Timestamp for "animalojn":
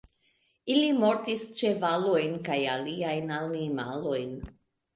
3.39-4.37